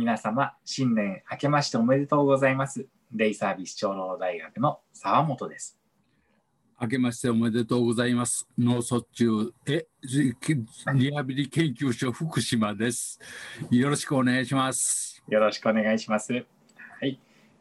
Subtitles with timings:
[0.00, 2.86] 皆様、新年明けましておめでとうございます。
[3.12, 5.78] デイサービス長老大学の沢本です。
[6.80, 8.48] 明けましておめでとうございます。
[8.56, 10.34] 脳卒中えリ
[10.94, 13.20] リハビリ研究所福島です。
[13.70, 15.22] よろしくお願いします。
[15.28, 16.32] よろしくお願いします。
[16.32, 16.40] は
[17.04, 17.20] い。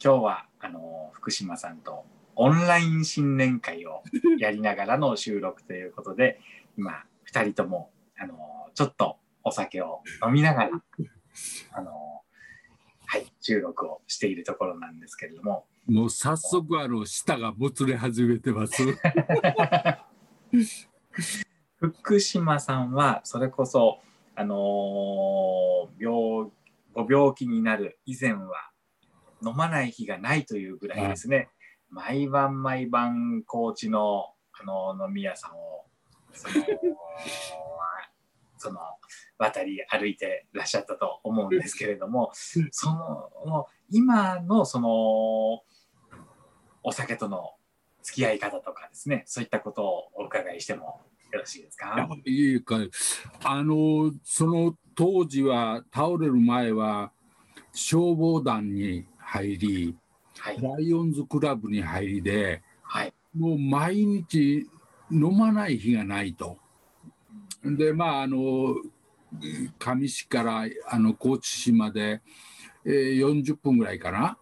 [0.00, 2.04] 今日は、あの、福島さんと
[2.36, 4.04] オンライン新年会を
[4.38, 6.38] やりながらの収録ということで、
[6.78, 8.38] 今、二人とも、あの、
[8.74, 10.70] ちょっとお酒を飲みながら、
[11.72, 12.09] あの、
[13.12, 18.84] はい、収録をしているところなんですけれども、もう早速あの舌がもつれ始めてます。
[21.74, 23.98] 福島さんはそれこそ、
[24.36, 26.52] あのー病
[26.94, 28.70] ご病気になる以前は
[29.44, 31.48] 飲まない日がないというぐらいですね、
[31.88, 35.84] 毎晩毎晩高知のあの飲み屋さんを
[38.60, 38.78] その
[39.38, 42.30] 渡り歩いてらっしゃったと思うんですけれども
[42.70, 44.90] その今のその
[46.82, 47.54] お酒との
[48.02, 51.00] 付き合い方とかですねそういったことをお伺いしても
[51.32, 52.08] よろしいですか？
[52.24, 52.76] いいか
[53.44, 57.12] あのその当時は倒れる前は
[57.72, 59.96] 消防団に入り
[60.38, 60.60] はい。
[60.60, 63.12] ライオンズクラブに入りではい。
[63.36, 64.66] もう毎日
[65.12, 66.56] 飲まない日がないと。
[67.64, 68.74] でまああの
[69.78, 72.20] 上市からあの高知市まで、
[72.84, 74.38] えー40分ぐらいかな。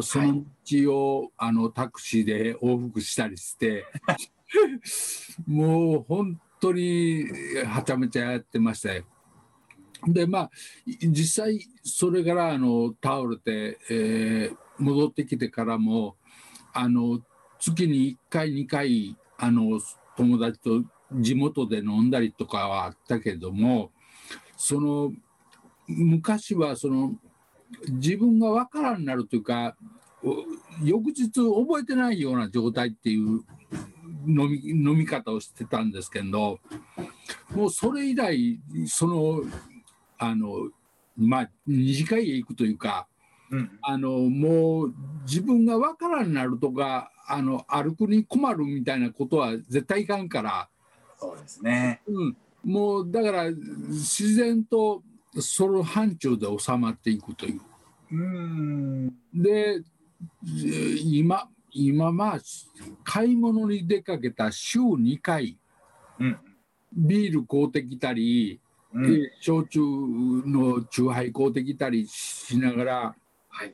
[0.00, 3.86] その道を、あのタクシーで往復したりして
[5.46, 7.24] もう本当に
[7.64, 9.04] はちゃめちゃやってまして
[10.06, 10.50] でまあ
[10.84, 16.16] 実際それからあの倒れて、えー戻ってきてからも
[16.72, 17.20] あの
[17.58, 19.80] 月に1回2回あの
[20.16, 23.90] 友達と地元で飲んだりとかはあったけども
[24.56, 25.12] その
[25.86, 27.12] 昔はその
[27.88, 29.76] 自分が分からんなるというか
[30.22, 30.44] お
[30.84, 33.42] 翌日覚えてないような状態っていう
[34.26, 36.58] 飲み飲み方をしてたんですけど
[37.54, 39.42] もうそれ以来その
[40.18, 40.70] あの
[41.16, 43.06] まあ二次会へ行くというか
[43.50, 43.78] うん。
[43.82, 50.68] あのもう自分が分からんなるとかあの歩くに困るみたいなことは絶対いかんから、
[51.18, 52.00] そうですね。
[52.06, 55.02] うん、もうだから自然と
[55.40, 57.60] その範疇で収まっていくという。
[58.12, 59.08] うーん。
[59.34, 59.82] で
[60.44, 62.38] え今今まあ
[63.04, 65.58] 買い物に出かけた週2回。
[66.20, 66.38] うん。
[66.92, 68.60] ビール買うてきたり、
[68.94, 69.12] うん。
[69.12, 73.16] え焼酎の酎ハイ買うてきたりしながら。
[73.48, 73.72] はい。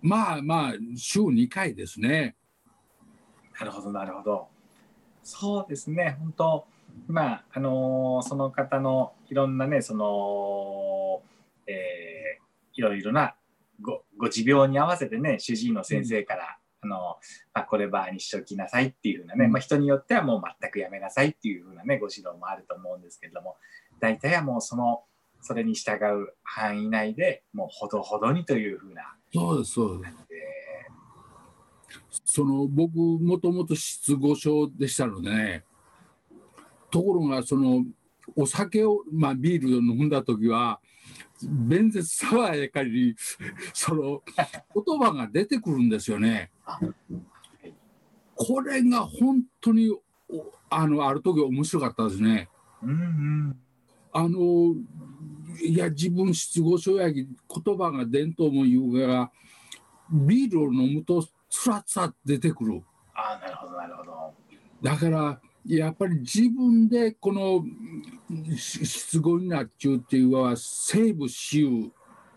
[0.00, 2.36] まあまあ週2回ですね。
[3.58, 4.48] なるほどなるほど
[5.26, 6.16] そうですね。
[6.20, 6.66] 本当
[7.08, 11.20] まああのーその方のいろんなねその
[11.66, 13.34] えーいろいろな
[13.80, 17.16] ごご持病に合わせてね主治医の先生から、あの
[17.52, 19.52] まあ、これバーにしときなさいっていうふうなね、うん。
[19.52, 23.56] まあ、人によってはもう全くやめなさいっていうふうなねご指導もあると思うんですけれども
[23.98, 25.02] 大体はもうその
[25.42, 30.12] それに従う範囲内でもうほどほどにというふうな、そうですそうです。
[30.30, 30.55] え
[32.24, 35.64] その僕もともと失語症でしたのでね
[36.90, 37.84] ところがその
[38.34, 40.80] お酒を、まあ、ビールを飲んだ時は
[41.42, 43.14] 弁舌爽やかに
[43.72, 44.22] その
[44.74, 46.50] 言葉が出てくるんですよね。
[48.34, 50.02] これが本当にお
[50.68, 52.48] あのある時面白かったですね。
[52.82, 52.94] ーうんう
[53.50, 53.56] ん
[54.12, 54.74] あの
[55.62, 59.30] いや自分失語症やき言葉が伝統も言うが
[60.10, 61.22] ビールを飲むと
[61.56, 62.82] つらつら出てくる。
[63.14, 64.34] ああなるほどなるほど
[64.82, 67.64] だからやっぱり自分でこの
[68.56, 71.90] し失語になっちゅうっていうのはセーブしようっ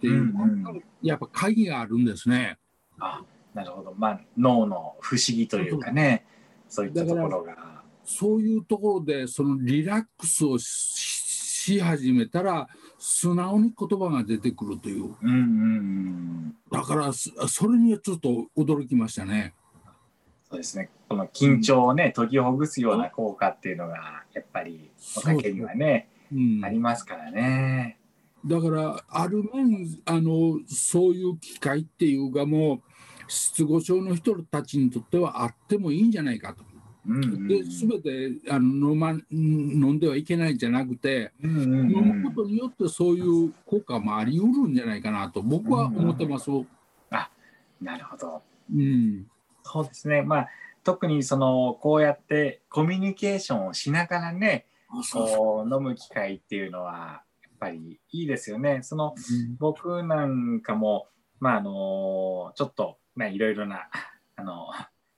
[0.00, 2.58] ていう、うんうんやっぱ鍵があるんですね。
[2.98, 3.22] あ
[3.54, 6.26] なるほどまあ脳の不思議というかね
[6.68, 12.68] そういったところがそういうところでそのリラックスをしし始めたら
[13.08, 15.14] 素直に言葉が出てくるという。
[15.22, 16.56] うんうんうん。
[16.72, 19.54] だからそそれにはちょっと驚きましたね。
[20.50, 20.90] そうですね。
[21.08, 26.64] この緊張をね解きほぐすような効果っていうのがやっぱりお酒にはねうん。
[26.64, 28.00] ありますからね。
[28.44, 32.80] だからある面あのそういう機会っていうかもう
[33.28, 36.64] 失語症の人たちにとってはあってもいいんじゃないかと。
[37.08, 46.50] うんうんで全てあの飲ま飲んではいけないんじゃなくて、うんうんうん飲むことによってそういう効果もあり得るんじゃないかなと僕は思ってます。
[47.80, 48.42] なるほど。
[48.74, 49.26] うん。
[49.62, 50.22] そうですね。
[50.22, 50.48] まあ
[50.84, 54.66] 特にそのこうやってコミュニケーションをしながらね
[55.12, 58.80] こう飲む機会っていうのはやっぱりいいですよね。
[58.82, 59.56] そのうん。
[59.58, 61.08] 僕なんかも、
[61.40, 63.88] まああのちょっと、まあ、いろいろな、
[64.36, 64.68] あの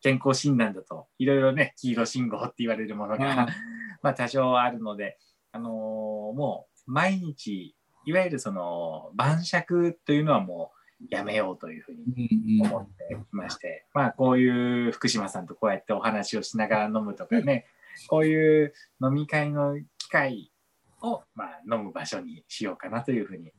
[0.00, 3.46] 健康診断だといろいろね黄色信号って言われるものが、あ
[4.02, 5.18] まあ多少あるので、
[5.52, 17.66] あのもう毎日いわゆるその晩酌というのはもうやめようというふうにうんうん思ってきまして、まあこういう福島さんとこうやってお話をしながら飲むとかね、
[18.08, 20.52] こういう飲み会の機会
[21.00, 23.52] を、まあ、飲む場所にしようかなというふうに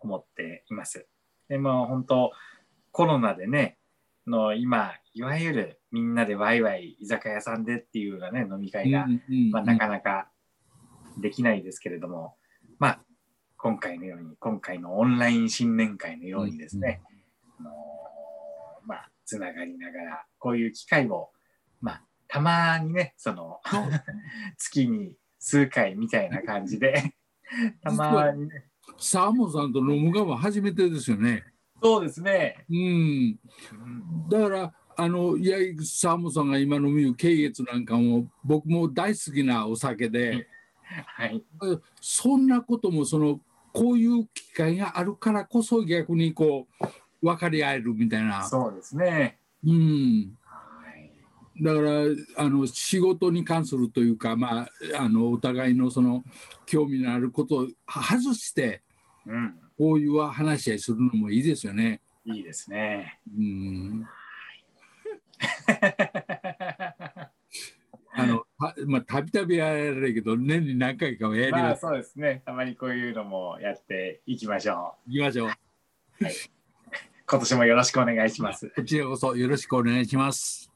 [0.00, 1.06] 思っています。
[1.48, 2.32] でも本当
[2.92, 3.77] コロナでね
[4.28, 10.28] の今いわゆるみんなでワイワイ居酒屋さんでっていうようなね飲み会が、うんうんまあ、なかなか
[11.18, 12.36] できないですけれども、
[12.78, 13.00] まあ
[13.56, 17.02] 今回のように今回のオンライン新年会のようにですね、
[17.58, 17.70] あの
[18.86, 21.30] まあつながりながらこういう機会を
[21.80, 23.60] まあたまにねその
[24.58, 27.14] 月に数回みたいな感じで
[27.82, 28.66] たまにね。
[28.96, 31.44] サーモンさんと飲むがは初めてですよね。
[31.82, 33.38] そうですね、うん、うん
[34.28, 40.48] だからあのいやサーモンさんが今飲む経月なんかも僕も大好きなお酒で、
[41.06, 41.42] はい。
[42.00, 43.40] そんなこともその
[43.72, 48.44] こういう機会があるからこそ逆にこう分かり合えるみたいな。
[48.44, 49.38] そうですね。
[49.64, 50.36] うん。
[50.42, 51.12] はい
[51.60, 51.90] だから
[52.36, 56.22] あの仕事に関するというか、まあ、あのお互いのその
[56.66, 58.82] 興味のあることを外して
[59.28, 62.00] うんこういう話し合いするのもいいですよね。
[62.24, 64.06] いいですねうん
[68.12, 71.62] あのたまあたびたびやられるけど年に何回かはやります。
[71.62, 75.50] まあそうですねたまにこういうのもやっていきましょういきましょう。
[77.30, 80.72] 今年もよろしくお願いしますこちらこそよろしくお願いします。